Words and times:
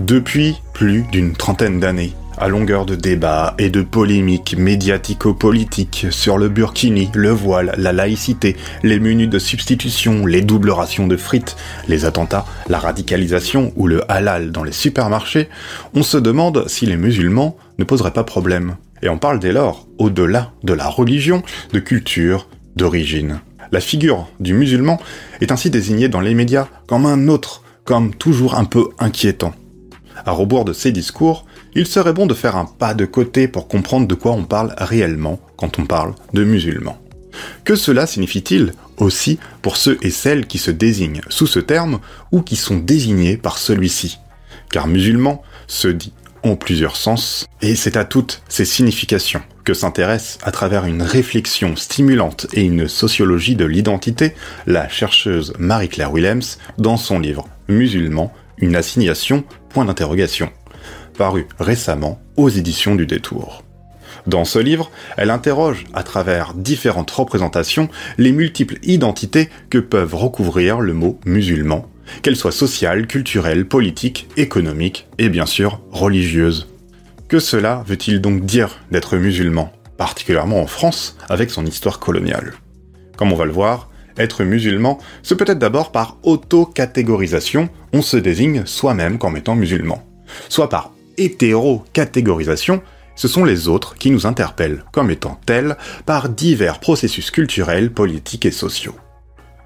Depuis 0.00 0.56
plus 0.74 1.04
d'une 1.10 1.32
trentaine 1.32 1.80
d'années, 1.80 2.12
à 2.36 2.48
longueur 2.48 2.84
de 2.84 2.94
débats 2.94 3.54
et 3.58 3.70
de 3.70 3.80
polémiques 3.80 4.54
médiatico-politiques 4.58 6.08
sur 6.10 6.36
le 6.36 6.50
burkini, 6.50 7.08
le 7.14 7.30
voile, 7.30 7.74
la 7.78 7.94
laïcité, 7.94 8.56
les 8.82 9.00
menus 9.00 9.30
de 9.30 9.38
substitution, 9.38 10.26
les 10.26 10.42
doubles 10.42 10.70
rations 10.70 11.06
de 11.06 11.16
frites, 11.16 11.56
les 11.88 12.04
attentats, 12.04 12.44
la 12.68 12.78
radicalisation 12.78 13.72
ou 13.76 13.86
le 13.86 14.02
halal 14.12 14.52
dans 14.52 14.64
les 14.64 14.72
supermarchés, 14.72 15.48
on 15.94 16.02
se 16.02 16.18
demande 16.18 16.68
si 16.68 16.84
les 16.84 16.98
musulmans 16.98 17.56
ne 17.78 17.84
poseraient 17.84 18.12
pas 18.12 18.24
problème. 18.24 18.76
Et 19.02 19.08
on 19.08 19.16
parle 19.16 19.38
dès 19.38 19.52
lors, 19.52 19.86
au-delà 19.96 20.52
de 20.62 20.74
la 20.74 20.88
religion, 20.88 21.42
de 21.72 21.78
culture, 21.78 22.48
d'origine. 22.76 23.40
La 23.72 23.80
figure 23.80 24.28
du 24.40 24.52
musulman 24.52 25.00
est 25.40 25.52
ainsi 25.52 25.70
désignée 25.70 26.08
dans 26.08 26.20
les 26.20 26.34
médias 26.34 26.68
comme 26.86 27.06
un 27.06 27.28
autre, 27.28 27.62
comme 27.84 28.14
toujours 28.14 28.56
un 28.56 28.64
peu 28.64 28.90
inquiétant. 28.98 29.54
À 30.24 30.32
rebours 30.32 30.64
de 30.64 30.72
ces 30.72 30.92
discours, 30.92 31.44
il 31.74 31.86
serait 31.86 32.12
bon 32.12 32.26
de 32.26 32.34
faire 32.34 32.56
un 32.56 32.64
pas 32.64 32.94
de 32.94 33.04
côté 33.04 33.48
pour 33.48 33.68
comprendre 33.68 34.06
de 34.06 34.14
quoi 34.14 34.32
on 34.32 34.44
parle 34.44 34.74
réellement 34.78 35.38
quand 35.56 35.78
on 35.78 35.84
parle 35.84 36.14
de 36.32 36.44
musulmans. 36.44 36.98
Que 37.64 37.76
cela 37.76 38.06
signifie-t-il 38.06 38.72
aussi 38.96 39.38
pour 39.60 39.76
ceux 39.76 39.98
et 40.02 40.10
celles 40.10 40.46
qui 40.46 40.58
se 40.58 40.70
désignent 40.70 41.20
sous 41.28 41.46
ce 41.46 41.58
terme 41.58 42.00
ou 42.32 42.40
qui 42.40 42.56
sont 42.56 42.78
désignés 42.78 43.36
par 43.36 43.58
celui-ci? 43.58 44.18
Car 44.70 44.88
musulman 44.88 45.42
se 45.66 45.88
dit 45.88 46.12
en 46.42 46.56
plusieurs 46.56 46.96
sens, 46.96 47.46
et 47.60 47.74
c'est 47.74 47.96
à 47.96 48.04
toutes 48.04 48.42
ces 48.48 48.64
significations 48.64 49.42
que 49.64 49.74
s'intéresse 49.74 50.38
à 50.44 50.52
travers 50.52 50.84
une 50.84 51.02
réflexion 51.02 51.74
stimulante 51.74 52.46
et 52.52 52.62
une 52.62 52.86
sociologie 52.86 53.56
de 53.56 53.64
l'identité 53.64 54.34
la 54.66 54.88
chercheuse 54.88 55.52
Marie-Claire 55.58 56.12
Willems 56.12 56.58
dans 56.78 56.96
son 56.96 57.18
livre 57.18 57.48
Musulman, 57.68 58.32
une 58.58 58.76
assignation 58.76 59.44
point 59.68 59.84
d'interrogation, 59.84 60.50
paru 61.16 61.46
récemment 61.58 62.20
aux 62.36 62.48
éditions 62.48 62.94
du 62.94 63.06
Détour. 63.06 63.62
Dans 64.26 64.44
ce 64.44 64.58
livre, 64.58 64.90
elle 65.16 65.30
interroge, 65.30 65.84
à 65.94 66.02
travers 66.02 66.52
différentes 66.54 67.10
représentations, 67.10 67.88
les 68.18 68.32
multiples 68.32 68.78
identités 68.82 69.48
que 69.70 69.78
peuvent 69.78 70.14
recouvrir 70.14 70.80
le 70.80 70.94
mot 70.94 71.20
musulman, 71.24 71.88
qu'elles 72.22 72.36
soient 72.36 72.52
sociales, 72.52 73.06
culturelles, 73.06 73.66
politiques, 73.66 74.28
économiques 74.36 75.06
et 75.18 75.28
bien 75.28 75.46
sûr 75.46 75.80
religieuses. 75.92 76.68
Que 77.28 77.38
cela 77.38 77.84
veut-il 77.86 78.20
donc 78.20 78.44
dire 78.44 78.78
d'être 78.90 79.16
musulman, 79.16 79.72
particulièrement 79.96 80.60
en 80.60 80.66
France 80.66 81.16
avec 81.28 81.50
son 81.50 81.64
histoire 81.64 82.00
coloniale? 82.00 82.54
Comme 83.16 83.32
on 83.32 83.36
va 83.36 83.44
le 83.44 83.52
voir, 83.52 83.90
être 84.18 84.44
musulman, 84.44 84.98
c'est 85.22 85.36
peut-être 85.36 85.58
d'abord 85.58 85.92
par 85.92 86.18
auto-catégorisation, 86.22 87.68
on 87.92 88.02
se 88.02 88.16
désigne 88.16 88.64
soi-même 88.66 89.18
comme 89.18 89.36
étant 89.36 89.54
musulman. 89.54 90.02
Soit 90.48 90.68
par 90.68 90.92
hétéro-catégorisation, 91.18 92.82
ce 93.14 93.28
sont 93.28 93.44
les 93.44 93.68
autres 93.68 93.96
qui 93.96 94.10
nous 94.10 94.26
interpellent 94.26 94.84
comme 94.92 95.10
étant 95.10 95.40
tels 95.46 95.76
par 96.04 96.28
divers 96.28 96.80
processus 96.80 97.30
culturels, 97.30 97.90
politiques 97.90 98.46
et 98.46 98.50
sociaux. 98.50 98.94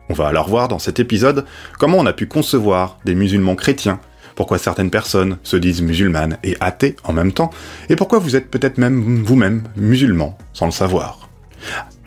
On 0.09 0.15
va 0.15 0.29
alors 0.29 0.49
voir 0.49 0.69
dans 0.69 0.79
cet 0.79 0.99
épisode 0.99 1.45
comment 1.79 1.99
on 1.99 2.07
a 2.07 2.13
pu 2.13 2.27
concevoir 2.27 2.99
des 3.05 3.15
musulmans 3.15 3.57
chrétiens, 3.57 4.01
pourquoi 4.35 4.59
certaines 4.59 4.91
personnes 4.91 5.39
se 5.43 5.57
disent 5.57 5.83
musulmanes 5.83 6.39
et 6.43 6.57
athées 6.61 6.97
en 7.05 7.13
même 7.13 7.33
temps, 7.33 7.51
et 7.89 7.97
pourquoi 7.97 8.19
vous 8.19 8.37
êtes 8.37 8.51
peut-être 8.51 8.79
même 8.79 9.23
vous-même 9.23 9.65
musulman 9.77 10.39
sans 10.53 10.67
le 10.67 10.73
savoir. 10.73 11.29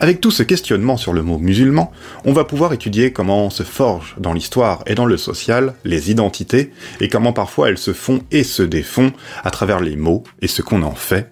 Avec 0.04 0.20
tout 0.20 0.30
ce 0.30 0.42
questionnement 0.42 0.98
sur 0.98 1.14
le 1.14 1.22
mot 1.22 1.38
musulman, 1.38 1.90
on 2.26 2.34
va 2.34 2.44
pouvoir 2.44 2.74
étudier 2.74 3.10
comment 3.10 3.48
se 3.48 3.62
forgent 3.62 4.16
dans 4.18 4.34
l'histoire 4.34 4.82
et 4.86 4.94
dans 4.94 5.06
le 5.06 5.16
social 5.16 5.72
les 5.82 6.10
identités, 6.10 6.72
et 7.00 7.08
comment 7.08 7.32
parfois 7.32 7.70
elles 7.70 7.78
se 7.78 7.94
font 7.94 8.20
et 8.30 8.44
se 8.44 8.62
défont 8.62 9.14
à 9.44 9.50
travers 9.50 9.80
les 9.80 9.96
mots 9.96 10.22
et 10.42 10.46
ce 10.46 10.60
qu'on 10.60 10.82
en 10.82 10.94
fait. 10.94 11.30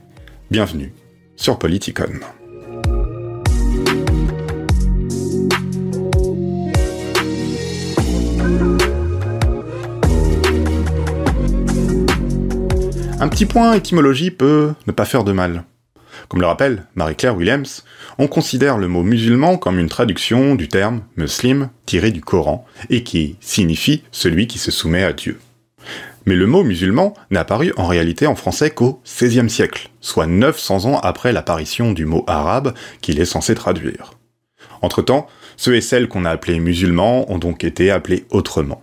Bienvenue 0.51 0.95
sur 1.37 1.59
Politicon. 1.59 2.15
Un 13.21 13.29
petit 13.29 13.45
point 13.45 13.75
étymologie 13.75 14.31
peut 14.31 14.73
ne 14.87 14.93
pas 14.93 15.05
faire 15.05 15.25
de 15.25 15.33
mal. 15.33 15.65
Comme 16.29 16.41
le 16.41 16.47
rappelle 16.47 16.87
Marie-Claire 16.95 17.37
Williams, 17.37 17.85
on 18.19 18.29
considère 18.29 18.79
le 18.79 18.89
mot 18.89 19.03
musulman 19.03 19.57
comme 19.57 19.79
une 19.79 19.89
traduction 19.89 20.55
du 20.55 20.69
terme 20.69 21.03
muslim 21.17 21.71
tiré 21.87 22.11
du 22.11 22.21
Coran 22.21 22.65
et 22.91 23.03
qui 23.03 23.37
signifie 23.41 24.03
celui 24.11 24.47
qui 24.47 24.59
se 24.59 24.71
soumet 24.71 25.05
à 25.05 25.13
Dieu. 25.13 25.39
Mais 26.25 26.37
le 26.37 26.47
mot 26.47 26.63
musulman 26.63 27.15
n'a 27.31 27.41
apparu 27.41 27.73
en 27.77 27.87
réalité 27.87 28.27
en 28.27 28.35
français 28.35 28.71
qu'au 28.71 29.01
XVIe 29.05 29.51
siècle, 29.51 29.91
soit 30.01 30.27
900 30.27 30.85
ans 30.85 31.01
après 31.01 31.33
l'apparition 31.33 31.93
du 31.93 32.07
mot 32.07 32.25
arabe 32.29 32.75
qu'il 33.01 33.21
est 33.21 33.25
censé 33.25 33.55
traduire. 33.55 34.13
Entre-temps, 34.83 35.27
ceux 35.57 35.75
et 35.77 35.81
celles 35.81 36.09
qu'on 36.09 36.25
a 36.25 36.31
appelés 36.31 36.61
musulmans 36.61 37.31
ont 37.31 37.39
donc 37.39 37.65
été 37.65 37.91
appelés 37.91 38.25
autrement. 38.31 38.83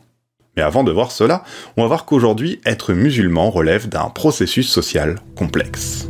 Mais 0.56 0.64
avant 0.64 0.84
de 0.84 0.92
voir 0.92 1.12
cela, 1.12 1.44
on 1.78 1.84
va 1.84 1.88
voir 1.88 2.06
qu'aujourd'hui, 2.06 2.60
être 2.66 2.94
musulman 2.94 3.50
relève 3.50 3.88
d'un 3.88 4.10
processus 4.10 4.70
social 4.70 5.20
complexe. 5.36 6.10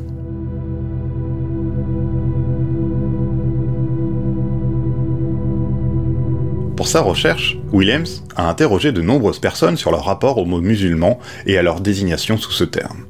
Pour 6.79 6.87
sa 6.87 7.01
recherche, 7.01 7.57
Williams 7.73 8.23
a 8.37 8.49
interrogé 8.49 8.93
de 8.93 9.01
nombreuses 9.01 9.39
personnes 9.39 9.75
sur 9.75 9.91
leur 9.91 10.05
rapport 10.05 10.37
au 10.37 10.45
mot 10.45 10.61
musulman 10.61 11.19
et 11.45 11.57
à 11.57 11.61
leur 11.61 11.81
désignation 11.81 12.37
sous 12.37 12.53
ce 12.53 12.63
terme. 12.63 13.05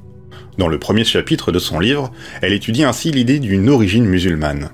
Dans 0.57 0.67
le 0.67 0.79
premier 0.79 1.03
chapitre 1.03 1.51
de 1.51 1.59
son 1.59 1.79
livre, 1.79 2.11
elle 2.41 2.53
étudie 2.53 2.83
ainsi 2.83 3.11
l'idée 3.11 3.37
d'une 3.37 3.69
origine 3.69 4.05
musulmane. 4.05 4.71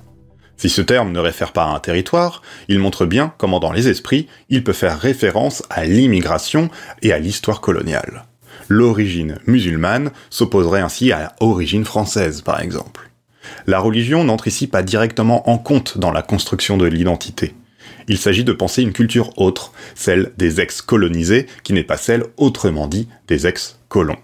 Si 0.56 0.70
ce 0.70 0.82
terme 0.82 1.12
ne 1.12 1.20
réfère 1.20 1.52
pas 1.52 1.66
à 1.66 1.76
un 1.76 1.80
territoire, 1.80 2.42
il 2.70 2.80
montre 2.80 3.06
bien 3.06 3.34
comment 3.38 3.60
dans 3.60 3.74
les 3.74 3.90
esprits, 3.90 4.28
il 4.48 4.64
peut 4.64 4.72
faire 4.72 4.98
référence 4.98 5.62
à 5.70 5.84
l'immigration 5.84 6.70
et 7.02 7.12
à 7.12 7.20
l'histoire 7.20 7.60
coloniale. 7.60 8.24
L'origine 8.70 9.40
musulmane 9.46 10.12
s'opposerait 10.30 10.80
ainsi 10.80 11.12
à 11.12 11.34
l'origine 11.42 11.84
française, 11.84 12.40
par 12.40 12.62
exemple. 12.62 13.12
La 13.68 13.80
religion 13.80 14.24
n'entre 14.24 14.48
ici 14.48 14.68
pas 14.68 14.84
directement 14.84 15.50
en 15.50 15.58
compte 15.58 15.98
dans 15.98 16.14
la 16.14 16.22
construction 16.22 16.78
de 16.78 16.86
l'identité. 16.86 17.56
Il 18.08 18.18
s'agit 18.18 18.44
de 18.44 18.54
penser 18.54 18.82
une 18.82 18.94
culture 18.94 19.38
autre, 19.38 19.74
celle 19.96 20.32
des 20.38 20.62
ex-colonisés, 20.62 21.48
qui 21.64 21.74
n'est 21.74 21.84
pas 21.84 21.98
celle, 21.98 22.24
autrement 22.38 22.88
dit, 22.88 23.08
des 23.28 23.48
ex-colons. 23.48 24.18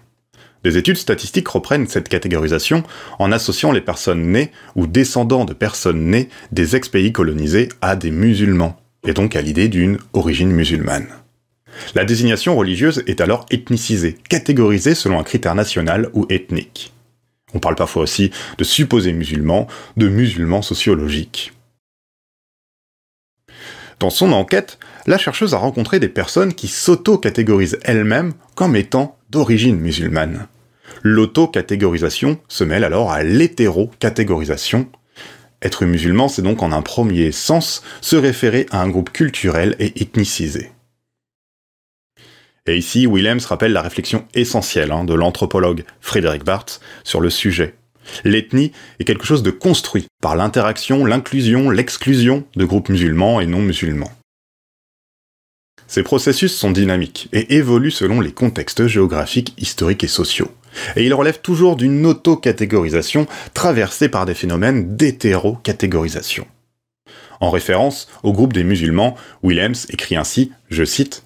Des 0.64 0.76
études 0.76 0.96
statistiques 0.96 1.48
reprennent 1.48 1.88
cette 1.88 2.08
catégorisation 2.08 2.84
en 3.18 3.32
associant 3.32 3.72
les 3.72 3.80
personnes 3.80 4.30
nées 4.30 4.52
ou 4.76 4.86
descendants 4.86 5.44
de 5.44 5.54
personnes 5.54 6.10
nées 6.10 6.28
des 6.52 6.76
ex-pays 6.76 7.12
colonisés 7.12 7.68
à 7.80 7.96
des 7.96 8.12
musulmans, 8.12 8.80
et 9.04 9.12
donc 9.12 9.34
à 9.34 9.42
l'idée 9.42 9.68
d'une 9.68 9.98
origine 10.12 10.52
musulmane. 10.52 11.08
La 11.94 12.04
désignation 12.04 12.54
religieuse 12.54 13.02
est 13.06 13.20
alors 13.20 13.46
ethnicisée, 13.50 14.16
catégorisée 14.28 14.94
selon 14.94 15.18
un 15.18 15.24
critère 15.24 15.54
national 15.54 16.10
ou 16.12 16.26
ethnique. 16.28 16.92
On 17.54 17.58
parle 17.58 17.74
parfois 17.74 18.02
aussi 18.02 18.30
de 18.58 18.64
supposés 18.64 19.12
musulmans, 19.12 19.66
de 19.96 20.08
musulmans 20.08 20.62
sociologiques. 20.62 21.52
Dans 24.02 24.10
son 24.10 24.32
enquête, 24.32 24.80
la 25.06 25.16
chercheuse 25.16 25.54
a 25.54 25.58
rencontré 25.58 26.00
des 26.00 26.08
personnes 26.08 26.54
qui 26.54 26.66
s'auto-catégorisent 26.66 27.78
elles-mêmes 27.84 28.32
comme 28.56 28.74
étant 28.74 29.16
d'origine 29.30 29.78
musulmane. 29.78 30.48
L'auto-catégorisation 31.04 32.40
se 32.48 32.64
mêle 32.64 32.82
alors 32.82 33.12
à 33.12 33.22
l'hétéro-catégorisation. 33.22 34.88
Être 35.62 35.84
musulman, 35.84 36.26
c'est 36.26 36.42
donc 36.42 36.64
en 36.64 36.72
un 36.72 36.82
premier 36.82 37.30
sens 37.30 37.84
se 38.00 38.16
référer 38.16 38.66
à 38.72 38.82
un 38.82 38.88
groupe 38.88 39.12
culturel 39.12 39.76
et 39.78 40.02
ethnicisé. 40.02 40.72
Et 42.66 42.76
ici, 42.76 43.06
Williams 43.06 43.46
rappelle 43.46 43.72
la 43.72 43.82
réflexion 43.82 44.26
essentielle 44.34 44.90
hein, 44.90 45.04
de 45.04 45.14
l'anthropologue 45.14 45.84
Frédéric 46.00 46.42
Barthes 46.42 46.80
sur 47.04 47.20
le 47.20 47.30
sujet. 47.30 47.76
L'ethnie 48.24 48.72
est 48.98 49.04
quelque 49.04 49.26
chose 49.26 49.42
de 49.42 49.50
construit 49.50 50.06
par 50.20 50.36
l'interaction, 50.36 51.04
l'inclusion, 51.04 51.70
l'exclusion 51.70 52.44
de 52.56 52.64
groupes 52.64 52.88
musulmans 52.88 53.40
et 53.40 53.46
non 53.46 53.60
musulmans. 53.60 54.10
Ces 55.86 56.02
processus 56.02 56.56
sont 56.56 56.70
dynamiques 56.70 57.28
et 57.32 57.56
évoluent 57.56 57.90
selon 57.90 58.20
les 58.20 58.32
contextes 58.32 58.86
géographiques, 58.86 59.52
historiques 59.58 60.04
et 60.04 60.08
sociaux. 60.08 60.50
Et 60.96 61.04
ils 61.04 61.12
relèvent 61.12 61.42
toujours 61.42 61.76
d'une 61.76 62.06
auto-catégorisation 62.06 63.26
traversée 63.52 64.08
par 64.08 64.24
des 64.24 64.32
phénomènes 64.32 64.96
d'hétéro-catégorisation. 64.96 66.46
En 67.40 67.50
référence 67.50 68.08
au 68.22 68.32
groupe 68.32 68.54
des 68.54 68.64
musulmans, 68.64 69.16
Williams 69.42 69.86
écrit 69.90 70.16
ainsi, 70.16 70.52
je 70.70 70.84
cite, 70.84 71.24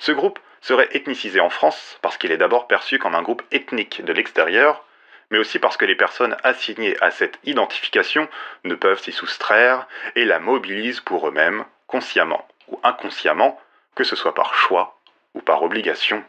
Ce 0.00 0.10
groupe 0.10 0.40
serait 0.60 0.88
ethnicisé 0.92 1.38
en 1.38 1.50
France 1.50 1.98
parce 2.02 2.16
qu'il 2.18 2.32
est 2.32 2.38
d'abord 2.38 2.66
perçu 2.66 2.98
comme 2.98 3.14
un 3.14 3.22
groupe 3.22 3.42
ethnique 3.52 4.02
de 4.04 4.12
l'extérieur 4.12 4.84
mais 5.30 5.38
aussi 5.38 5.58
parce 5.58 5.76
que 5.76 5.84
les 5.84 5.94
personnes 5.94 6.36
assignées 6.42 6.96
à 7.00 7.10
cette 7.10 7.38
identification 7.44 8.28
ne 8.64 8.74
peuvent 8.74 9.00
s'y 9.00 9.12
soustraire 9.12 9.86
et 10.16 10.24
la 10.24 10.40
mobilisent 10.40 11.00
pour 11.00 11.28
eux-mêmes, 11.28 11.64
consciemment 11.86 12.46
ou 12.68 12.78
inconsciemment, 12.82 13.58
que 13.94 14.04
ce 14.04 14.16
soit 14.16 14.34
par 14.34 14.54
choix 14.54 15.00
ou 15.34 15.40
par 15.40 15.62
obligation. 15.62 16.22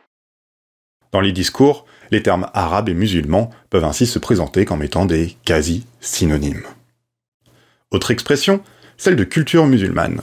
Dans 1.12 1.22
les 1.22 1.32
discours, 1.32 1.86
les 2.10 2.24
termes 2.24 2.50
arabes 2.54 2.90
et 2.90 2.94
musulmans 2.94 3.50
peuvent 3.70 3.84
ainsi 3.84 4.06
se 4.06 4.20
présenter 4.20 4.66
comme 4.66 4.84
étant 4.84 5.06
des 5.06 5.36
quasi-synonymes. 5.46 6.66
Autre 7.92 8.12
expression, 8.12 8.64
celle 8.98 9.18
de 9.18 9.24
culture 9.24 9.66
musulmane, 9.66 10.22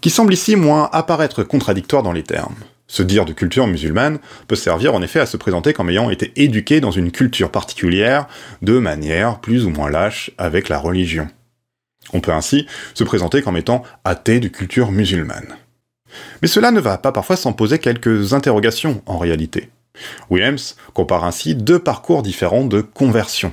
qui 0.00 0.08
semble 0.08 0.32
ici 0.32 0.56
moins 0.56 0.88
apparaître 0.92 1.42
contradictoire 1.42 2.02
dans 2.02 2.12
les 2.12 2.22
termes. 2.22 2.56
Se 2.90 3.04
dire 3.04 3.24
de 3.24 3.32
culture 3.32 3.68
musulmane 3.68 4.18
peut 4.48 4.56
servir 4.56 4.96
en 4.96 5.00
effet 5.00 5.20
à 5.20 5.26
se 5.26 5.36
présenter 5.36 5.72
comme 5.72 5.90
ayant 5.90 6.10
été 6.10 6.32
éduqué 6.34 6.80
dans 6.80 6.90
une 6.90 7.12
culture 7.12 7.52
particulière, 7.52 8.26
de 8.62 8.80
manière 8.80 9.38
plus 9.38 9.64
ou 9.64 9.70
moins 9.70 9.88
lâche 9.88 10.32
avec 10.38 10.68
la 10.68 10.76
religion. 10.76 11.28
On 12.12 12.20
peut 12.20 12.32
ainsi 12.32 12.66
se 12.94 13.04
présenter 13.04 13.42
comme 13.42 13.56
étant 13.56 13.84
athée 14.02 14.40
de 14.40 14.48
culture 14.48 14.90
musulmane. 14.90 15.54
Mais 16.42 16.48
cela 16.48 16.72
ne 16.72 16.80
va 16.80 16.98
pas 16.98 17.12
parfois 17.12 17.36
sans 17.36 17.52
poser 17.52 17.78
quelques 17.78 18.32
interrogations 18.32 19.02
en 19.06 19.18
réalité. 19.18 19.70
Williams 20.28 20.74
compare 20.92 21.22
ainsi 21.22 21.54
deux 21.54 21.78
parcours 21.78 22.22
différents 22.22 22.64
de 22.64 22.80
conversion. 22.80 23.52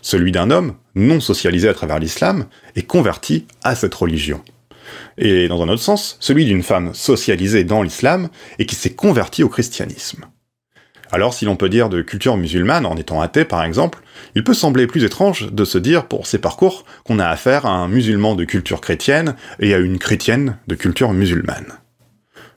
Celui 0.00 0.32
d'un 0.32 0.50
homme, 0.50 0.76
non 0.94 1.20
socialisé 1.20 1.68
à 1.68 1.74
travers 1.74 1.98
l'islam, 1.98 2.46
et 2.74 2.84
converti 2.84 3.46
à 3.62 3.74
cette 3.74 3.94
religion. 3.94 4.40
Et 5.18 5.48
dans 5.48 5.62
un 5.62 5.68
autre 5.68 5.82
sens, 5.82 6.16
celui 6.20 6.44
d'une 6.44 6.62
femme 6.62 6.94
socialisée 6.94 7.64
dans 7.64 7.82
l'islam 7.82 8.28
et 8.58 8.66
qui 8.66 8.74
s'est 8.74 8.94
convertie 8.94 9.42
au 9.42 9.48
christianisme. 9.48 10.26
Alors 11.12 11.34
si 11.34 11.44
l'on 11.44 11.56
peut 11.56 11.68
dire 11.68 11.88
de 11.88 12.02
culture 12.02 12.36
musulmane 12.36 12.86
en 12.86 12.96
étant 12.96 13.20
athée 13.20 13.44
par 13.44 13.64
exemple, 13.64 14.00
il 14.34 14.44
peut 14.44 14.54
sembler 14.54 14.86
plus 14.86 15.04
étrange 15.04 15.52
de 15.52 15.64
se 15.64 15.78
dire 15.78 16.06
pour 16.06 16.26
ces 16.26 16.38
parcours 16.38 16.84
qu'on 17.04 17.18
a 17.18 17.28
affaire 17.28 17.66
à 17.66 17.70
un 17.70 17.88
musulman 17.88 18.34
de 18.34 18.44
culture 18.44 18.80
chrétienne 18.80 19.36
et 19.60 19.74
à 19.74 19.78
une 19.78 19.98
chrétienne 19.98 20.58
de 20.66 20.74
culture 20.74 21.12
musulmane. 21.12 21.78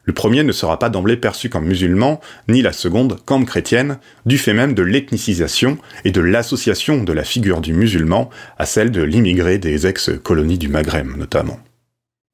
Le 0.04 0.14
premier 0.14 0.44
ne 0.44 0.52
sera 0.52 0.80
pas 0.80 0.90
d'emblée 0.90 1.18
perçu 1.18 1.50
comme 1.50 1.68
musulman, 1.68 2.20
ni 2.48 2.64
la 2.64 2.74
seconde 2.74 3.20
comme 3.26 3.46
chrétienne, 3.46 4.00
du 4.26 4.40
fait 4.40 4.54
même 4.54 4.74
de 4.74 4.82
l'ethnicisation 4.82 5.78
et 6.04 6.10
de 6.10 6.22
l'association 6.22 7.04
de 7.04 7.14
la 7.14 7.24
figure 7.24 7.62
du 7.62 7.74
musulman 7.74 8.32
à 8.58 8.66
celle 8.66 8.90
de 8.90 9.04
l'immigré 9.04 9.60
des 9.60 9.86
ex-colonies 9.86 10.58
du 10.58 10.68
Maghreb 10.68 11.16
notamment. 11.16 11.60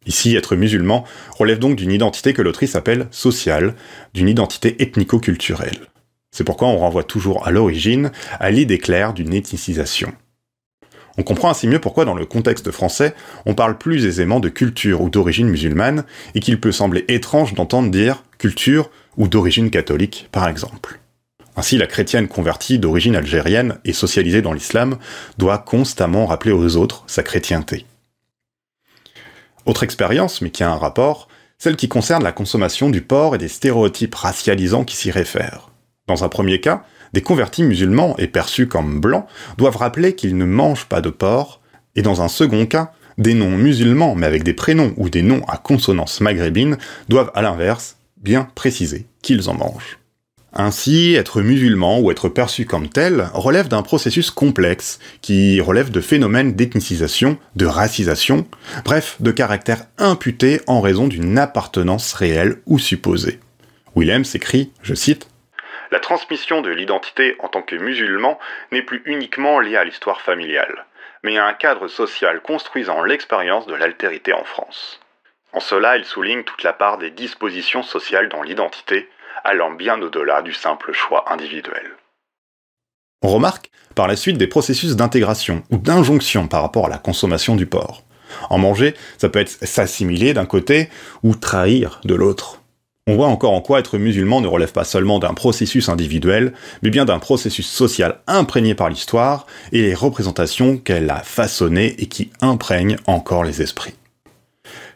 Ici, 0.06 0.36
être 0.36 0.56
musulman 0.56 1.04
relève 1.38 1.60
donc 1.60 1.75
d'une 1.75 1.92
identité 1.92 2.34
que 2.34 2.42
l'autrice 2.42 2.75
appelle 2.75 3.07
sociale, 3.12 3.75
d'une 4.13 4.30
identité 4.30 4.81
ethnico-culturelle. 4.81 5.88
C'est 6.31 6.44
pourquoi 6.44 6.68
on 6.68 6.78
renvoie 6.78 7.04
toujours 7.04 7.48
à 7.48 7.52
l'origine 7.52 8.12
à 8.40 8.52
l'idée 8.52 8.78
claire 8.78 9.13
d'une 9.13 9.34
ethnicisation. 9.34 10.13
On 11.18 11.24
comprend 11.24 11.50
ainsi 11.50 11.68
mieux 11.68 11.80
pourquoi 11.80 12.04
dans 12.04 12.13
le 12.13 12.25
contexte 12.25 12.72
français, 12.72 13.16
on 13.46 13.54
parle 13.54 13.78
plus 13.78 14.06
aisément 14.06 14.42
de 14.42 14.50
culture 14.50 15.02
ou 15.02 15.10
d'origine 15.10 15.48
musulmane, 15.48 16.04
et 16.34 16.42
qu'il 16.42 16.60
peut 16.60 16.74
sembler 16.74 17.06
étrange 17.08 17.54
d'entendre 17.54 17.90
dire 17.90 18.24
culture 18.38 18.90
ou 19.16 19.28
d'origine 19.30 19.69
catholique, 19.69 20.28
par 20.31 20.50
exemple. 20.50 21.00
Ainsi, 21.56 21.78
la 21.78 21.88
chrétienne 21.88 22.28
convertie 22.28 22.80
d'origine 22.80 23.16
algérienne 23.16 23.80
et 23.86 23.94
socialisée 23.94 24.42
dans 24.42 24.51
l'islam 24.51 24.98
doit 25.38 25.58
constamment 25.58 26.25
rappeler 26.25 26.51
aux 26.51 26.75
autres 26.75 27.06
sa 27.08 27.24
chrétienté. 27.24 27.86
Autre 29.65 29.83
expérience, 29.83 30.41
mais 30.41 30.51
qui 30.51 30.63
a 30.63 30.71
un 30.71 30.77
rapport, 30.77 31.27
celle 31.57 31.75
qui 31.75 31.88
concerne 31.88 32.23
la 32.23 32.31
consommation 32.31 32.89
du 32.89 33.01
porc 33.01 33.35
et 33.35 33.39
des 33.39 33.47
stéréotypes 33.47 34.15
racialisants 34.15 34.83
qui 34.83 34.95
s'y 34.95 35.12
réfèrent. 35.12 35.71
Dans 36.07 36.23
un 36.23 36.29
premier 36.29 36.62
cas, 36.62 36.83
des 37.13 37.21
convertis 37.21 37.63
musulmans 37.63 38.15
et 38.17 38.27
perçus 38.27 38.67
comme 38.67 39.00
blancs 39.00 39.25
doivent 39.57 39.77
rappeler 39.77 40.15
qu'ils 40.15 40.38
ne 40.38 40.45
mangent 40.45 40.85
pas 40.85 41.01
de 41.01 41.09
porc, 41.09 41.62
et 41.95 42.01
dans 42.01 42.21
un 42.21 42.27
second 42.27 42.65
cas, 42.65 42.91
des 43.17 43.33
noms 43.33 43.57
musulmans 43.57 44.15
mais 44.15 44.25
avec 44.25 44.44
des 44.44 44.53
prénoms 44.53 44.94
ou 44.97 45.09
des 45.09 45.21
noms 45.21 45.44
à 45.47 45.57
consonance 45.57 46.19
maghrébine 46.21 46.77
doivent 47.07 47.31
à 47.33 47.41
l'inverse 47.41 47.97
bien 48.17 48.47
préciser 48.56 49.07
qu'ils 49.21 49.50
en 49.50 49.53
mangent. 49.53 49.97
Ainsi, 50.57 51.16
être 51.16 51.42
musulman 51.42 52.00
ou 52.00 52.12
être 52.12 52.30
perçu 52.30 52.66
comme 52.66 52.88
tel 52.88 53.28
relève 53.34 53.68
d'un 53.68 53.81
processus 53.81 54.31
complexe 54.31 55.00
qui 55.22 55.60
relève 55.60 55.92
de 55.92 56.00
phénomènes 56.00 56.56
d'ethnicisation, 56.56 57.38
de 57.57 57.66
racisation, 57.66 58.48
bref, 58.86 59.18
de 59.19 59.31
caractère 59.31 59.80
imputé 59.98 60.62
en 60.68 60.80
raison 60.80 61.10
d'une 61.10 61.38
appartenance 61.38 62.13
réelle 62.13 62.62
ou 62.68 62.80
supposée. 62.80 63.42
Willem 63.98 64.24
s'écrit, 64.24 64.72
je 64.81 64.94
cite, 64.94 65.28
La 65.92 66.00
transmission 66.00 66.62
de 66.62 66.69
l'identité 66.69 67.36
en 67.40 67.50
tant 67.50 67.62
que 67.62 67.75
musulman 67.75 68.40
n'est 68.72 68.81
plus 68.81 69.01
uniquement 69.06 69.60
liée 69.60 69.75
à 69.75 69.84
l'histoire 69.84 70.22
familiale, 70.22 70.86
mais 71.22 71.38
à 71.38 71.48
un 71.48 71.54
cadre 71.54 71.90
social 71.90 72.42
construisant 72.42 73.04
l'expérience 73.04 73.68
de 73.68 73.75
l'altérité 73.75 74.31
en 74.31 74.46
France. 74.46 75.01
En 75.51 75.60
cela, 75.60 75.98
il 75.98 76.06
souligne 76.06 76.44
toute 76.44 76.63
la 76.63 76.74
part 76.74 76.98
des 76.98 77.12
dispositions 77.12 77.84
sociales 77.84 78.30
dans 78.30 78.42
l'identité, 78.42 79.10
allant 79.45 79.71
bien 79.71 80.01
au-delà 80.01 80.42
du 80.42 80.51
simple 80.51 80.92
choix 80.92 81.31
individuel. 81.31 81.92
On 83.21 83.30
remarque 83.30 83.71
par 83.95 84.07
la 84.07 84.15
suite 84.15 84.38
des 84.38 84.47
processus 84.47 84.95
d'intégration 84.95 85.63
ou 85.71 85.77
d'injonction 85.77 86.47
par 86.47 86.62
rapport 86.62 86.88
à 86.88 86.89
la 86.89 86.97
consommation 86.97 87.56
du 87.56 87.65
porc. 87.65 88.03
En 88.50 88.57
manger, 88.57 88.94
ça 89.18 89.30
peut 89.30 89.39
être 89.39 89.65
s'assimiler 89.65 90.33
d'un 90.33 90.45
côté 90.45 90.89
ou 91.24 91.36
trahir 91.36 92.01
de 92.03 92.15
l'autre. 92.15 92.62
On 93.07 93.15
voit 93.15 93.27
encore 93.27 93.53
en 93.53 93.62
quoi 93.62 93.80
être 93.80 94.00
musulman 94.00 94.42
ne 94.42 94.47
relève 94.47 94.71
pas 94.71 94.83
seulement 94.83 95.19
d'un 95.19 95.36
processus 95.36 95.89
individuel, 95.89 96.53
mais 96.81 96.89
bien 96.89 97.06
d'un 97.06 97.19
processus 97.19 97.68
social 97.68 98.19
imprégné 98.25 98.74
par 98.74 98.89
l'histoire 98.89 99.45
et 99.71 99.83
les 99.83 99.94
représentations 99.94 100.77
qu'elle 100.77 101.09
a 101.12 101.21
façonnées 101.21 101.95
et 102.00 102.07
qui 102.07 102.31
imprègnent 102.41 102.98
encore 103.06 103.44
les 103.44 103.62
esprits. 103.62 103.94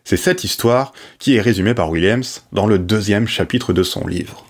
C'est 0.10 0.18
cette 0.18 0.44
histoire 0.44 0.92
qui 1.20 1.36
est 1.36 1.40
résumée 1.40 1.76
par 1.76 1.92
Williams 1.92 2.44
dans 2.52 2.66
le 2.66 2.80
deuxième 2.80 3.28
chapitre 3.28 3.74
de 3.74 3.84
son 3.84 4.08
livre. 4.08 4.44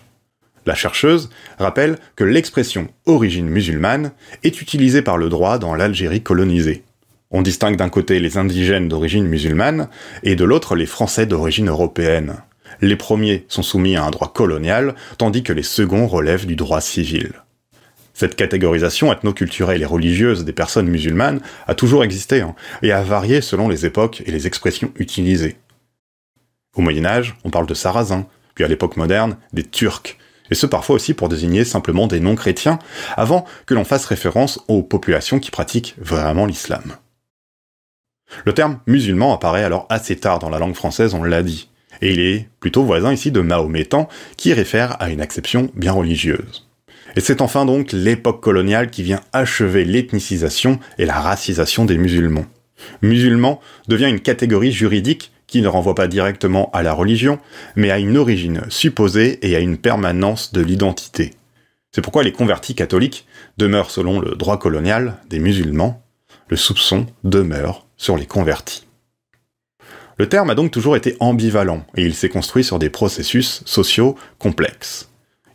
La 0.66 0.74
chercheuse 0.74 1.30
rappelle 1.58 1.98
que 2.16 2.24
l'expression 2.24 2.88
origine 3.06 3.50
musulmane 3.50 4.14
est 4.44 4.62
utilisée 4.62 5.02
par 5.02 5.18
le 5.18 5.28
droit 5.28 5.58
dans 5.58 5.76
l'Algérie 5.76 6.24
colonisée. 6.24 6.86
On 7.30 7.42
distingue 7.42 7.76
d'un 7.76 7.90
côté 7.90 8.22
les 8.22 8.38
indigènes 8.38 8.88
d'origine 8.88 9.28
musulmane 9.28 9.90
et 10.24 10.38
de 10.38 10.46
l'autre 10.46 10.78
les 10.78 10.86
Français 10.86 11.26
d'origine 11.26 11.68
européenne. 11.68 12.36
Les 12.80 12.96
premiers 12.96 13.44
sont 13.50 13.62
soumis 13.62 13.98
à 13.98 14.06
un 14.06 14.12
droit 14.12 14.32
colonial, 14.32 14.96
tandis 15.18 15.44
que 15.44 15.52
les 15.52 15.64
seconds 15.64 16.08
relèvent 16.08 16.46
du 16.46 16.56
droit 16.56 16.80
civil. 16.80 17.34
Cette 18.20 18.36
catégorisation 18.36 19.14
ethnoculturelle 19.14 19.82
et 19.82 19.86
religieuse 19.86 20.44
des 20.44 20.52
personnes 20.52 20.90
musulmanes 20.90 21.40
a 21.68 21.74
toujours 21.74 22.04
existé, 22.04 22.42
hein, 22.42 22.54
et 22.82 22.92
a 22.92 23.02
varié 23.02 23.40
selon 23.40 23.70
les 23.70 23.86
époques 23.86 24.24
et 24.26 24.32
les 24.32 24.46
expressions 24.46 24.92
utilisées. 24.98 25.56
Au 26.76 26.82
Moyen 26.82 27.06
Âge, 27.06 27.38
on 27.46 27.50
parle 27.50 27.66
de 27.66 27.74
Sarrasins, 27.74 28.28
puis 28.56 28.66
à 28.66 28.68
l'époque 28.68 28.98
moderne, 28.98 29.38
des 29.54 29.64
Turcs, 29.64 30.18
et 30.52 30.56
ce 30.56 30.66
parfois 30.66 30.98
aussi 30.98 31.14
pour 31.14 31.30
désigner 31.30 31.64
simplement 31.64 32.08
des 32.08 32.20
non-chrétiens, 32.20 32.80
avant 33.16 33.46
que 33.66 33.74
l'on 33.74 33.86
fasse 33.86 34.04
référence 34.04 34.60
aux 34.68 34.84
populations 34.84 35.40
qui 35.40 35.50
pratiquent 35.50 35.96
vraiment 35.98 36.46
l'islam. 36.46 36.98
Le 38.44 38.54
terme 38.54 38.82
musulman 38.86 39.34
apparaît 39.34 39.64
alors 39.64 39.88
assez 39.90 40.18
tard 40.18 40.40
dans 40.40 40.50
la 40.50 40.60
langue 40.60 40.76
française, 40.76 41.14
on 41.14 41.24
l'a 41.24 41.42
dit, 41.42 41.70
et 42.02 42.12
il 42.12 42.20
est 42.20 42.50
plutôt 42.60 42.84
voisin 42.84 43.14
ici 43.14 43.32
de 43.32 43.40
mahométan, 43.40 44.10
qui 44.36 44.52
réfère 44.52 45.02
à 45.02 45.10
une 45.10 45.22
acception 45.22 45.72
bien 45.74 45.94
religieuse. 45.94 46.69
Et 47.16 47.22
c'est 47.22 47.42
enfin 47.42 47.66
donc 47.66 47.92
l'époque 47.92 48.42
coloniale 48.42 48.90
qui 48.90 49.04
vient 49.04 49.22
achever 49.34 49.86
l'ethnicisation 49.86 50.80
et 50.98 51.06
la 51.06 51.20
racisation 51.20 51.86
des 51.86 51.98
musulmans. 51.98 52.46
Musulman 53.02 53.60
devient 53.88 54.10
une 54.10 54.20
catégorie 54.20 54.72
juridique 54.72 55.32
qui 55.48 55.62
ne 55.62 55.68
renvoie 55.68 55.96
pas 55.96 56.08
directement 56.08 56.70
à 56.74 56.84
la 56.84 56.94
religion, 56.94 57.40
mais 57.76 57.92
à 57.92 58.00
une 58.00 58.18
origine 58.18 58.62
supposée 58.70 59.40
et 59.48 59.56
à 59.56 59.60
une 59.60 59.78
permanence 59.78 60.54
de 60.54 60.62
l'identité. 60.62 61.34
C'est 61.92 62.02
pourquoi 62.02 62.24
les 62.24 62.32
convertis 62.32 62.76
catholiques 62.76 63.26
demeurent 63.58 63.92
selon 63.92 64.20
le 64.20 64.36
droit 64.36 64.60
colonial 64.60 65.18
des 65.30 65.40
musulmans, 65.40 66.04
le 66.48 66.58
soupçon 66.58 67.08
demeure 67.24 67.86
sur 67.98 68.16
les 68.16 68.28
convertis. 68.28 68.86
Le 70.18 70.30
terme 70.30 70.50
a 70.50 70.56
donc 70.56 70.72
toujours 70.72 70.96
été 70.96 71.16
ambivalent, 71.20 71.86
et 71.96 72.04
il 72.06 72.14
s'est 72.14 72.30
construit 72.30 72.64
sur 72.64 72.78
des 72.78 72.90
processus 72.90 73.64
sociaux 73.66 74.16
complexes. 74.38 75.09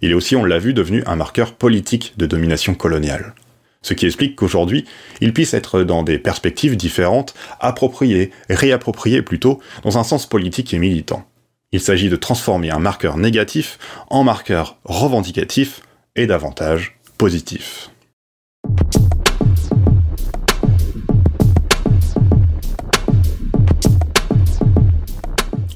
Il 0.05 0.11
est 0.11 0.15
aussi, 0.15 0.37
on 0.37 0.45
l'a 0.45 0.59
vu, 0.59 0.75
devenu 0.75 1.03
un 1.07 1.17
marqueur 1.17 1.55
politique 1.55 2.13
de 2.19 2.27
domination 2.27 2.75
coloniale. 2.75 3.35
Ce 3.81 3.95
qui 3.95 4.05
explique 4.05 4.37
qu'aujourd'hui, 4.37 4.85
il 5.23 5.33
puisse 5.33 5.55
être 5.55 5.83
dans 5.83 6.03
des 6.03 6.19
perspectives 6.19 6.77
différentes, 6.77 7.33
approprié, 7.59 8.31
réapproprié 8.51 9.23
plutôt, 9.23 9.61
dans 9.83 9.97
un 9.97 10.05
sens 10.05 10.27
politique 10.27 10.75
et 10.75 10.79
militant. 10.79 11.25
Il 11.73 11.81
s'agit 11.81 12.11
de 12.11 12.17
transformer 12.17 12.71
un 12.71 12.81
marqueur 12.81 13.17
négatif 13.17 13.79
en 14.11 14.25
marqueur 14.25 14.77
revendicatif 14.85 15.81
et 16.17 16.27
davantage 16.27 16.99
positif. 17.17 17.89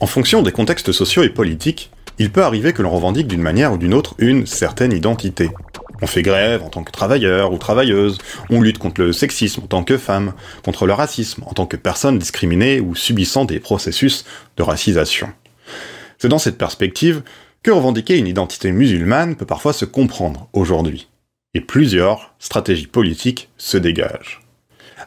En 0.00 0.06
fonction 0.06 0.42
des 0.42 0.52
contextes 0.52 0.92
sociaux 0.92 1.22
et 1.22 1.30
politiques, 1.30 1.90
il 2.18 2.30
peut 2.30 2.42
arriver 2.42 2.72
que 2.72 2.82
l'on 2.82 2.90
revendique 2.90 3.28
d'une 3.28 3.42
manière 3.42 3.72
ou 3.72 3.78
d'une 3.78 3.94
autre 3.94 4.14
une 4.18 4.46
certaine 4.46 4.92
identité. 4.92 5.50
On 6.00 6.06
fait 6.06 6.22
grève 6.22 6.62
en 6.62 6.68
tant 6.68 6.84
que 6.84 6.92
travailleur 6.92 7.52
ou 7.52 7.58
travailleuse, 7.58 8.18
on 8.50 8.60
lutte 8.60 8.78
contre 8.78 9.00
le 9.00 9.12
sexisme 9.12 9.62
en 9.64 9.66
tant 9.66 9.84
que 9.84 9.98
femme, 9.98 10.32
contre 10.64 10.86
le 10.86 10.92
racisme 10.92 11.42
en 11.46 11.52
tant 11.52 11.66
que 11.66 11.76
personne 11.76 12.18
discriminée 12.18 12.80
ou 12.80 12.94
subissant 12.94 13.44
des 13.44 13.58
processus 13.58 14.24
de 14.56 14.62
racisation. 14.62 15.28
C'est 16.18 16.28
dans 16.28 16.38
cette 16.38 16.58
perspective 16.58 17.22
que 17.62 17.70
revendiquer 17.70 18.16
une 18.16 18.28
identité 18.28 18.70
musulmane 18.70 19.36
peut 19.36 19.46
parfois 19.46 19.72
se 19.72 19.84
comprendre 19.84 20.48
aujourd'hui. 20.52 21.08
Et 21.54 21.60
plusieurs 21.60 22.34
stratégies 22.38 22.86
politiques 22.86 23.48
se 23.56 23.78
dégagent. 23.78 24.40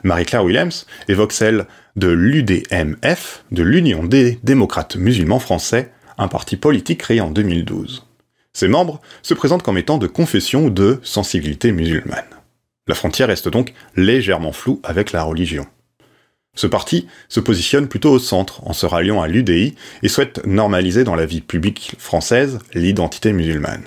Marie-Claire 0.03 0.43
Willems 0.43 0.85
évoque 1.07 1.31
celle 1.31 1.67
de 1.95 2.07
l'UDMF, 2.07 3.43
de 3.51 3.63
l'Union 3.63 4.03
des 4.03 4.39
démocrates 4.43 4.95
musulmans 4.95 5.39
français, 5.39 5.91
un 6.21 6.27
parti 6.27 6.55
politique 6.55 6.99
créé 6.99 7.19
en 7.19 7.31
2012. 7.31 8.05
Ses 8.53 8.67
membres 8.67 9.01
se 9.23 9.33
présentent 9.33 9.63
comme 9.63 9.77
étant 9.77 9.97
de 9.97 10.07
confession 10.07 10.65
ou 10.65 10.69
de 10.69 10.99
sensibilité 11.03 11.71
musulmane. 11.71 12.23
La 12.87 12.95
frontière 12.95 13.29
reste 13.29 13.49
donc 13.49 13.73
légèrement 13.95 14.51
floue 14.51 14.79
avec 14.83 15.13
la 15.13 15.23
religion. 15.23 15.65
Ce 16.53 16.67
parti 16.67 17.07
se 17.29 17.39
positionne 17.39 17.87
plutôt 17.87 18.11
au 18.11 18.19
centre 18.19 18.67
en 18.67 18.73
se 18.73 18.85
ralliant 18.85 19.21
à 19.21 19.27
l'UDI 19.27 19.75
et 20.03 20.09
souhaite 20.09 20.45
normaliser 20.45 21.03
dans 21.03 21.15
la 21.15 21.25
vie 21.25 21.41
publique 21.41 21.95
française 21.97 22.59
l'identité 22.73 23.33
musulmane. 23.33 23.85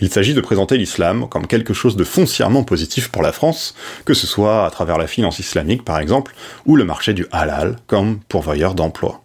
Il 0.00 0.10
s'agit 0.10 0.34
de 0.34 0.40
présenter 0.40 0.78
l'islam 0.78 1.28
comme 1.28 1.46
quelque 1.46 1.74
chose 1.74 1.96
de 1.96 2.04
foncièrement 2.04 2.62
positif 2.62 3.08
pour 3.08 3.22
la 3.22 3.32
France, 3.32 3.74
que 4.04 4.14
ce 4.14 4.26
soit 4.26 4.66
à 4.66 4.70
travers 4.70 4.98
la 4.98 5.06
finance 5.06 5.40
islamique 5.40 5.84
par 5.84 5.98
exemple, 5.98 6.34
ou 6.64 6.76
le 6.76 6.84
marché 6.84 7.12
du 7.12 7.26
halal 7.32 7.76
comme 7.86 8.20
pourvoyeur 8.28 8.74
d'emploi. 8.74 9.22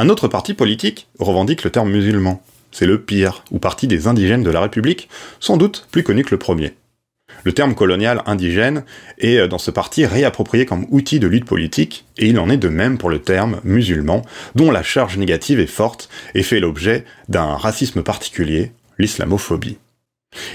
Un 0.00 0.08
autre 0.10 0.28
parti 0.28 0.54
politique 0.54 1.08
revendique 1.18 1.64
le 1.64 1.70
terme 1.70 1.90
musulman. 1.90 2.40
C'est 2.70 2.86
le 2.86 3.02
pire, 3.02 3.42
ou 3.50 3.58
parti 3.58 3.88
des 3.88 4.06
indigènes 4.06 4.44
de 4.44 4.50
la 4.50 4.60
République, 4.60 5.08
sans 5.40 5.56
doute 5.56 5.88
plus 5.90 6.04
connu 6.04 6.22
que 6.22 6.30
le 6.30 6.38
premier. 6.38 6.74
Le 7.42 7.50
terme 7.50 7.74
colonial 7.74 8.22
indigène 8.24 8.84
est 9.18 9.38
euh, 9.38 9.48
dans 9.48 9.58
ce 9.58 9.72
parti 9.72 10.06
réapproprié 10.06 10.66
comme 10.66 10.86
outil 10.90 11.18
de 11.18 11.26
lutte 11.26 11.46
politique, 11.46 12.04
et 12.16 12.28
il 12.28 12.38
en 12.38 12.48
est 12.48 12.58
de 12.58 12.68
même 12.68 12.96
pour 12.96 13.10
le 13.10 13.18
terme 13.18 13.60
musulman, 13.64 14.22
dont 14.54 14.70
la 14.70 14.84
charge 14.84 15.18
négative 15.18 15.58
est 15.58 15.66
forte 15.66 16.08
et 16.36 16.44
fait 16.44 16.60
l'objet 16.60 17.04
d'un 17.28 17.56
racisme 17.56 18.04
particulier, 18.04 18.70
l'islamophobie. 19.00 19.78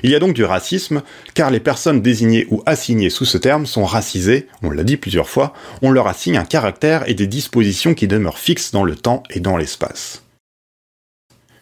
Il 0.04 0.10
y 0.10 0.16
a 0.16 0.20
donc 0.20 0.34
du 0.34 0.44
racisme, 0.44 1.02
car 1.34 1.50
les 1.50 1.60
personnes 1.60 2.02
désignées 2.02 2.46
ou 2.50 2.62
assignées 2.66 3.10
sous 3.10 3.26
ce 3.26 3.38
terme 3.38 3.66
sont 3.66 3.86
racisées, 3.86 4.48
on 4.62 4.70
l'a 4.70 4.84
dit 4.84 4.98
plusieurs 4.98 5.30
fois, 5.30 5.54
on 5.82 5.92
leur 5.92 6.08
assigne 6.08 6.38
un 6.38 6.46
caractère 6.46 7.08
et 7.08 7.14
des 7.14 7.28
dispositions 7.28 7.94
qui 7.94 8.08
demeurent 8.08 8.38
fixes 8.38 8.72
dans 8.72 8.84
le 8.84 8.96
temps 8.96 9.24
et 9.30 9.40
dans 9.40 9.58
l'espace. 9.58 10.26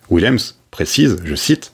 Williams 0.09 0.59
précise, 0.71 1.21
je 1.23 1.35
cite, 1.35 1.71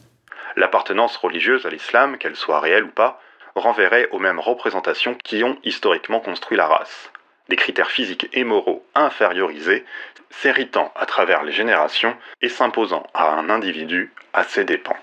L'appartenance 0.58 1.16
religieuse 1.18 1.66
à 1.66 1.70
l'islam, 1.70 2.18
qu'elle 2.18 2.36
soit 2.36 2.60
réelle 2.60 2.86
ou 2.86 2.92
pas, 2.92 3.22
renverrait 3.56 4.10
aux 4.12 4.20
mêmes 4.20 4.40
représentations 4.40 5.16
qui 5.24 5.44
ont 5.44 5.58
historiquement 5.64 6.20
construit 6.20 6.58
la 6.58 6.68
race. 6.68 7.12
Des 7.50 7.56
critères 7.56 7.92
physiques 7.92 8.28
et 8.34 8.44
moraux 8.44 8.86
infériorisés, 8.96 9.86
s'héritant 10.30 10.92
à 10.96 11.06
travers 11.06 11.44
les 11.44 11.52
générations 11.52 12.16
et 12.42 12.50
s'imposant 12.50 13.06
à 13.14 13.30
un 13.30 13.50
individu 13.50 14.12
à 14.34 14.44
ses 14.44 14.66
dépens. 14.66 14.98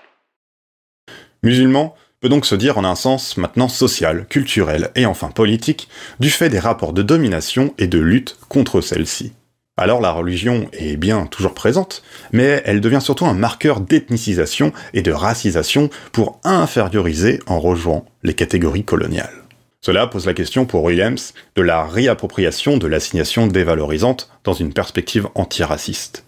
Musulman 1.45 1.93
peut 2.21 2.29
donc 2.29 2.43
se 2.47 2.55
dire 2.55 2.79
en 2.79 2.83
un 2.83 2.95
sens 2.95 3.37
maintenant 3.37 3.67
social, 3.67 4.25
culturel 4.27 4.89
et 4.95 5.05
enfin 5.05 5.29
politique, 5.29 5.87
du 6.19 6.31
fait 6.31 6.49
des 6.49 6.57
rapports 6.57 6.91
de 6.91 7.03
domination 7.03 7.75
et 7.77 7.85
de 7.85 7.99
lutte 7.99 8.35
contre 8.49 8.81
celle-ci. 8.81 9.31
Alors 9.77 10.01
la 10.01 10.11
religion 10.11 10.67
est 10.73 10.97
bien 10.97 11.27
toujours 11.27 11.53
présente, 11.53 12.01
mais 12.31 12.63
elle 12.65 12.81
devient 12.81 12.99
surtout 12.99 13.27
un 13.27 13.35
marqueur 13.35 13.79
d'ethnicisation 13.79 14.73
et 14.95 15.03
de 15.03 15.11
racisation 15.11 15.91
pour 16.11 16.39
inférioriser 16.43 17.39
en 17.45 17.59
rejoignant 17.59 18.05
les 18.23 18.33
catégories 18.33 18.83
coloniales. 18.83 19.43
Cela 19.81 20.07
pose 20.07 20.25
la 20.25 20.33
question 20.33 20.65
pour 20.65 20.83
Williams 20.83 21.35
de 21.55 21.61
la 21.61 21.85
réappropriation 21.85 22.77
de 22.77 22.87
l'assignation 22.87 23.45
dévalorisante 23.45 24.31
dans 24.43 24.53
une 24.53 24.73
perspective 24.73 25.27
antiraciste. 25.35 26.24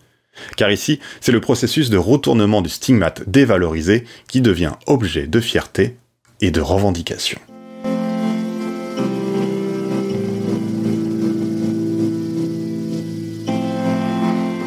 Car 0.55 0.71
ici, 0.71 0.99
c'est 1.21 1.31
le 1.31 1.41
processus 1.41 1.89
de 1.89 1.97
retournement 1.97 2.61
du 2.61 2.69
stigmate 2.69 3.29
dévalorisé 3.29 4.03
qui 4.27 4.41
devient 4.41 4.73
objet 4.85 5.27
de 5.27 5.39
fierté 5.39 5.97
et 6.41 6.51
de 6.51 6.61
revendication. 6.61 7.39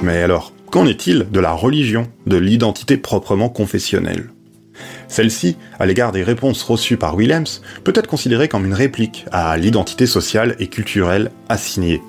Mais 0.03 0.23
alors, 0.23 0.53
qu'en 0.71 0.87
est-il 0.87 1.31
de 1.31 1.41
la 1.41 1.53
religion, 1.53 2.09
de 2.27 2.37
l'identité 2.37 2.97
proprement 2.97 3.49
confessionnelle? 3.49 4.31
Celle-ci, 5.09 5.57
à 5.79 5.87
l'égard 5.87 6.13
des 6.13 6.23
réponses 6.23 6.63
reçues 6.63 6.97
par 6.97 7.17
Williams, 7.17 7.61
peut 7.85 7.93
être 7.95 8.07
considérée 8.07 8.49
comme 8.49 8.65
une 8.65 8.75
réplique 8.75 9.27
à 9.31 9.57
l'identité 9.57 10.07
sociale 10.07 10.57
et 10.59 10.69
culturelle 10.69 11.31
assignée. 11.49 12.01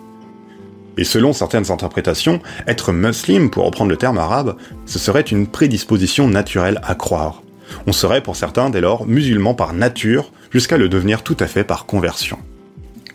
Et 1.01 1.03
selon 1.03 1.33
certaines 1.33 1.71
interprétations, 1.71 2.41
être 2.67 2.91
musulman, 2.91 3.49
pour 3.49 3.65
reprendre 3.65 3.89
le 3.89 3.97
terme 3.97 4.19
arabe, 4.19 4.55
ce 4.85 4.99
serait 4.99 5.21
une 5.21 5.47
prédisposition 5.47 6.27
naturelle 6.27 6.79
à 6.83 6.93
croire. 6.93 7.41
On 7.87 7.91
serait 7.91 8.21
pour 8.21 8.35
certains 8.35 8.69
dès 8.69 8.81
lors 8.81 9.07
musulman 9.07 9.55
par 9.55 9.73
nature, 9.73 10.31
jusqu'à 10.51 10.77
le 10.77 10.89
devenir 10.89 11.23
tout 11.23 11.37
à 11.39 11.47
fait 11.47 11.63
par 11.63 11.87
conversion. 11.87 12.37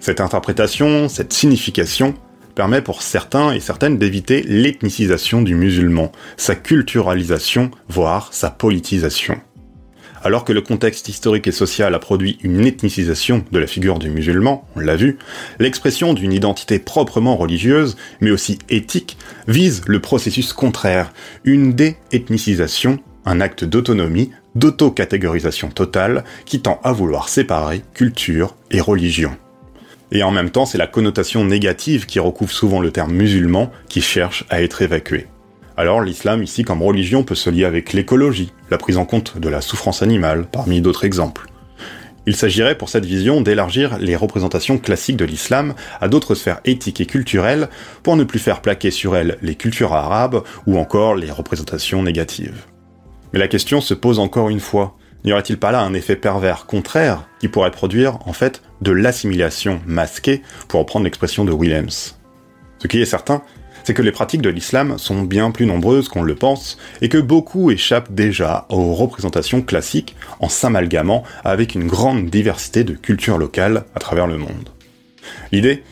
Cette 0.00 0.20
interprétation, 0.20 1.08
cette 1.08 1.32
signification, 1.32 2.16
permet 2.56 2.82
pour 2.82 3.02
certains 3.02 3.52
et 3.52 3.60
certaines 3.60 3.98
d'éviter 3.98 4.42
l'ethnicisation 4.42 5.40
du 5.40 5.54
musulman, 5.54 6.10
sa 6.36 6.56
culturalisation, 6.56 7.70
voire 7.88 8.30
sa 8.32 8.50
politisation. 8.50 9.40
Alors 10.26 10.45
que 10.45 10.52
le 10.52 10.61
contexte 10.61 11.09
historique 11.09 11.47
et 11.47 11.52
social 11.52 11.95
a 11.95 12.00
produit 12.00 12.37
une 12.42 12.66
ethnicisation 12.66 13.45
de 13.52 13.61
la 13.61 13.68
figure 13.68 14.00
du 14.00 14.11
musulman, 14.11 14.66
on 14.75 14.80
l'a 14.80 14.97
vu, 14.97 15.18
l'expression 15.61 16.14
d'une 16.14 16.33
identité 16.33 16.80
proprement 16.80 17.37
religieuse, 17.37 17.97
mais 18.21 18.33
aussi 18.33 18.59
éthique, 18.68 19.18
vise 19.47 19.83
le 19.87 20.00
processus 20.00 20.52
contraire, 20.52 21.12
une 21.45 21.75
déethnicisation, 21.75 22.99
un 23.25 23.40
acte 23.40 23.62
d'autonomie, 23.62 24.33
d'autocatégorisation 24.56 25.68
totale, 25.68 26.25
qui 26.45 26.59
tend 26.59 26.80
à 26.83 26.90
vouloir 26.90 27.28
séparer 27.28 27.83
culture 27.95 28.56
et 28.73 28.80
religion. 28.80 29.37
Et 30.11 30.25
en 30.25 30.33
même 30.33 30.50
temps, 30.50 30.66
c'est 30.66 30.76
la 30.76 30.88
connotation 30.88 31.45
négative 31.45 32.04
qui 32.04 32.18
recouvre 32.18 32.50
souvent 32.50 32.80
le 32.80 32.90
terme 32.90 33.12
musulman 33.12 33.71
qui 33.88 34.00
cherche 34.00 34.45
à 34.50 34.61
être 34.61 34.83
évacué. 34.83 35.28
Alors 35.76 36.00
l'islam 36.00 36.42
ici 36.42 36.62
comme 36.62 36.83
religion 36.83 37.23
peut 37.23 37.35
se 37.35 37.50
lier 37.50 37.66
avec 37.66 37.92
l'écologie, 37.92 38.52
la 38.71 38.78
prise 38.78 38.97
en 38.97 39.04
compte 39.04 39.38
de 39.38 39.49
la 39.49 39.61
souffrance 39.61 40.02
animale, 40.02 40.47
parmi 40.50 40.80
d'autres 40.80 41.04
exemples. 41.04 41.49
Il 42.28 42.35
s'agirait 42.35 42.78
pour 42.78 42.88
cette 42.88 43.04
vision 43.04 43.40
d'élargir 43.40 43.99
les 43.99 44.16
représentations 44.16 44.78
classiques 44.78 45.18
de 45.18 45.25
l'islam 45.25 45.75
à 46.00 46.09
d'autres 46.09 46.35
sphères 46.35 46.61
éthiques 46.64 47.00
et 47.00 47.06
culturelles 47.06 47.68
pour 48.02 48.16
ne 48.16 48.25
plus 48.25 48.40
faire 48.40 48.62
plaquer 48.62 48.90
sur 48.90 49.14
elles 49.14 49.38
les 49.42 49.54
cultures 49.54 49.92
arabes 49.92 50.42
ou 50.66 50.78
encore 50.78 51.14
les 51.14 51.30
représentations 51.30 52.02
négatives. 52.02 52.64
Mais 53.33 53.38
la 53.38 53.47
question 53.47 53.80
se 53.80 53.95
pose 53.95 54.18
encore 54.18 54.49
une 54.49 54.61
fois, 54.61 54.97
n'y 55.25 55.33
aurait-il 55.33 55.59
pas 55.59 55.73
là 55.73 55.83
un 55.83 55.95
effet 55.95 56.16
pervers 56.16 56.66
contraire 56.66 57.28
qui 57.38 57.49
pourrait 57.49 57.71
produire 57.71 58.18
en 58.26 58.33
fait 58.33 58.62
de 58.80 58.92
l'assimilation 58.92 59.80
masquée, 59.87 60.42
pour 60.68 60.80
reprendre 60.80 61.04
l'expression 61.04 61.45
de 61.45 61.52
Willems? 61.52 62.14
Ce 62.78 62.88
qui 62.88 63.00
est 63.00 63.06
certain, 63.06 63.42
c'est 63.86 63.94
que 63.94 64.02
les 64.02 64.10
pratiques 64.10 64.42
de 64.42 64.50
l'islam 64.50 64.98
sont 64.98 65.22
bien 65.22 65.52
plus 65.52 65.64
nombreuses 65.64 66.08
qu'on 66.08 66.24
le 66.24 66.34
pense, 66.34 66.76
et 67.02 67.08
que 67.08 67.18
beaucoup 67.18 67.70
échappent 67.70 68.12
déjà 68.12 68.66
aux 68.68 68.94
représentations 68.94 69.62
classiques 69.62 70.16
en 70.40 70.48
s'amalgamant 70.48 71.22
avec 71.44 71.76
une 71.76 71.86
grande 71.86 72.28
diversité 72.28 72.82
de 72.82 72.94
cultures 72.94 73.38
locales 73.38 73.84
à 73.94 74.00
travers 74.00 74.26
le 74.26 74.38
monde. 74.38 74.70
L'idée 75.52 75.84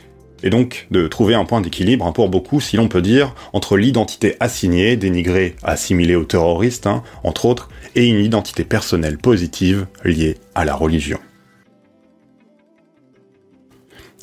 est 0.42 0.50
donc 0.50 0.88
de 0.90 1.06
trouver 1.06 1.36
un 1.36 1.44
point 1.44 1.60
d'équilibre 1.60 2.12
pour 2.12 2.28
beaucoup, 2.28 2.60
si 2.60 2.76
l'on 2.76 2.88
peut 2.88 3.00
dire, 3.00 3.32
entre 3.52 3.76
l'identité 3.76 4.34
assignée, 4.40 4.96
dénigrée, 4.96 5.54
assimilée 5.62 6.16
aux 6.16 6.24
terroristes, 6.24 6.88
hein, 6.88 7.04
entre 7.22 7.44
autres, 7.44 7.68
et 7.94 8.08
une 8.08 8.24
identité 8.24 8.64
personnelle 8.64 9.18
positive 9.18 9.86
liée 10.02 10.36
à 10.56 10.64
la 10.64 10.74
religion. 10.74 11.20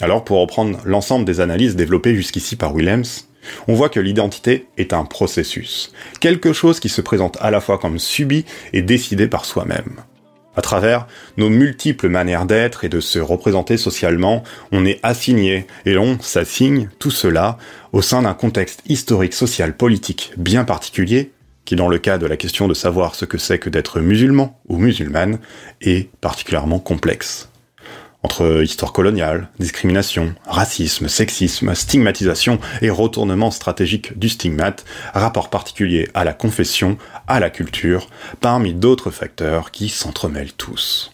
Alors 0.02 0.26
pour 0.26 0.42
reprendre 0.42 0.78
l'ensemble 0.84 1.24
des 1.24 1.40
analyses 1.40 1.78
développées 1.78 2.16
jusqu'ici 2.16 2.58
par 2.58 2.76
Willems, 2.76 3.06
on 3.68 3.74
voit 3.74 3.90
que 3.90 4.00
l'identité 4.00 4.68
est 4.78 4.94
un 4.94 5.06
processus, 5.06 5.92
quelque 6.20 6.54
chose 6.54 6.80
qui 6.80 6.90
se 6.90 7.02
présente 7.02 7.38
à 7.42 7.52
la 7.52 7.62
fois 7.62 7.78
comme 7.78 8.00
subi 8.00 8.46
et 8.74 8.82
décidé 8.82 9.28
par 9.28 9.46
soi-même. 9.46 10.02
À 10.56 10.62
travers 10.62 11.08
nos 11.38 11.50
multiples 11.50 12.10
manières 12.10 12.46
d'être 12.46 12.84
et 12.84 12.90
de 12.90 13.00
se 13.00 13.20
représenter 13.20 13.78
socialement, 13.78 14.44
on 14.74 14.86
est 14.86 15.00
assigné 15.02 15.66
et 15.86 15.94
l'on 15.94 16.20
s'assigne 16.20 16.90
tout 17.00 17.12
cela 17.12 17.58
au 17.94 18.02
sein 18.02 18.24
d'un 18.24 18.34
contexte 18.34 18.82
historique, 18.88 19.34
social, 19.34 19.76
politique 19.78 20.34
bien 20.38 20.66
particulier 20.66 21.32
qui 21.64 21.76
dans 21.76 21.88
le 21.88 22.00
cas 22.00 22.18
de 22.18 22.26
la 22.26 22.38
question 22.38 22.68
de 22.68 22.74
savoir 22.74 23.16
ce 23.16 23.24
que 23.24 23.38
c'est 23.38 23.60
que 23.60 23.70
d'être 23.70 24.02
musulman 24.02 24.60
ou 24.68 24.78
musulmane 24.78 25.40
est 25.80 26.10
particulièrement 26.20 26.80
complexe. 26.80 27.51
Entre 28.24 28.62
histoire 28.64 28.94
coloniale, 28.94 29.50
discrimination, 29.60 30.36
racisme, 30.46 31.08
sexisme, 31.08 31.74
stigmatisation 31.74 32.60
et 32.82 32.92
retournement 32.92 33.50
stratégique 33.50 34.18
du 34.18 34.30
stigmate, 34.30 34.86
rapport 35.14 35.50
particulier 35.50 36.08
à 36.14 36.24
la 36.24 36.34
confession, 36.34 36.98
à 37.28 37.40
la 37.40 37.50
culture, 37.50 38.08
parmi 38.40 38.74
d'autres 38.74 39.10
facteurs 39.10 39.72
qui 39.72 39.90
s'entremêlent 39.90 40.54
tous. 40.54 41.12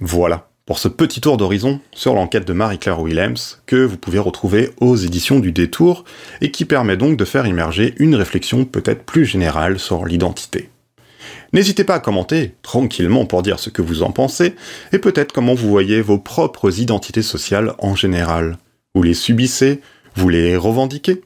Voilà 0.00 0.48
pour 0.66 0.78
ce 0.78 0.88
petit 0.88 1.20
tour 1.20 1.36
d'horizon 1.36 1.80
sur 1.92 2.14
l'enquête 2.14 2.46
de 2.46 2.52
Marie-Claire 2.52 3.00
Willems 3.00 3.58
que 3.66 3.84
vous 3.84 3.98
pouvez 3.98 4.18
retrouver 4.18 4.70
aux 4.80 4.96
éditions 4.96 5.38
du 5.38 5.52
Détour 5.52 6.04
et 6.40 6.50
qui 6.50 6.64
permet 6.64 6.96
donc 6.96 7.18
de 7.18 7.24
faire 7.24 7.46
immerger 7.46 7.94
une 7.98 8.14
réflexion 8.14 8.64
peut-être 8.64 9.04
plus 9.04 9.26
générale 9.26 9.78
sur 9.78 10.06
l'identité. 10.06 10.70
N'hésitez 11.54 11.84
pas 11.84 11.94
à 11.94 12.00
commenter 12.00 12.56
tranquillement 12.62 13.26
pour 13.26 13.42
dire 13.42 13.60
ce 13.60 13.70
que 13.70 13.80
vous 13.80 14.02
en 14.02 14.10
pensez 14.10 14.56
et 14.92 14.98
peut-être 14.98 15.32
comment 15.32 15.54
vous 15.54 15.68
voyez 15.68 16.02
vos 16.02 16.18
propres 16.18 16.80
identités 16.80 17.22
sociales 17.22 17.74
en 17.78 17.94
général. 17.94 18.58
Vous 18.92 19.04
les 19.04 19.14
subissez 19.14 19.80
Vous 20.16 20.28
les 20.28 20.56
revendiquez 20.56 21.22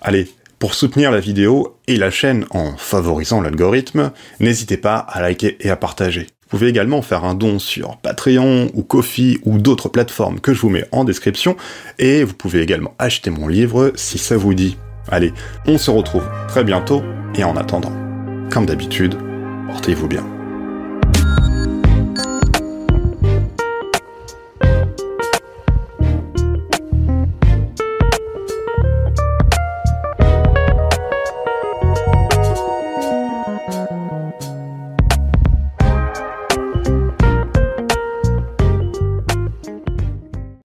Allez, 0.00 0.26
pour 0.58 0.72
soutenir 0.72 1.10
la 1.10 1.20
vidéo 1.20 1.76
et 1.86 1.98
la 1.98 2.10
chaîne 2.10 2.46
en 2.48 2.78
favorisant 2.78 3.42
l'algorithme, 3.42 4.10
n'hésitez 4.40 4.78
pas 4.78 4.96
à 4.96 5.20
liker 5.20 5.58
et 5.60 5.68
à 5.68 5.76
partager. 5.76 6.22
Vous 6.22 6.56
pouvez 6.56 6.68
également 6.68 7.02
faire 7.02 7.24
un 7.24 7.34
don 7.34 7.58
sur 7.58 7.98
Patreon 7.98 8.70
ou 8.72 8.82
Kofi 8.82 9.38
ou 9.44 9.58
d'autres 9.58 9.90
plateformes 9.90 10.40
que 10.40 10.54
je 10.54 10.60
vous 10.62 10.70
mets 10.70 10.88
en 10.92 11.04
description 11.04 11.58
et 11.98 12.24
vous 12.24 12.34
pouvez 12.34 12.62
également 12.62 12.94
acheter 12.98 13.28
mon 13.28 13.48
livre 13.48 13.92
si 13.96 14.16
ça 14.16 14.38
vous 14.38 14.54
dit. 14.54 14.78
Allez, 15.10 15.34
on 15.66 15.76
se 15.76 15.90
retrouve 15.90 16.26
très 16.48 16.64
bientôt 16.64 17.02
et 17.34 17.44
en 17.44 17.56
attendant, 17.56 17.92
comme 18.50 18.66
d'habitude, 18.66 19.16
portez-vous 19.68 20.08
bien. 20.08 20.39